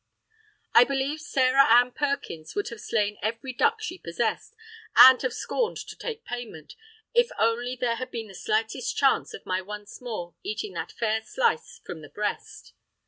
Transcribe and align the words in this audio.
I 0.73 0.83
believe 0.83 1.21
Sarah 1.21 1.69
Ann 1.71 1.91
Perkins 1.91 2.55
would 2.55 2.69
have 2.69 2.81
slain 2.81 3.19
every 3.21 3.53
duck 3.53 3.83
she 3.83 3.99
possessed 3.99 4.55
(and 4.95 5.21
have 5.21 5.31
scorned 5.31 5.77
to 5.77 5.95
take 5.95 6.25
payment), 6.25 6.73
if 7.13 7.29
only 7.37 7.75
there 7.75 7.97
had 7.97 8.09
been 8.09 8.27
the 8.27 8.33
slightest 8.33 8.97
chance 8.97 9.35
of 9.35 9.45
my 9.45 9.61
once 9.61 10.01
more 10.01 10.33
eating 10.41 10.73
that 10.73 10.91
fair 10.91 11.21
slice 11.21 11.81
from 11.85 12.01
the 12.01 12.09
breast! 12.09 12.73